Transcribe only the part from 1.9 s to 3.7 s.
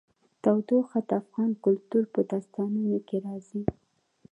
په داستانونو کې راځي.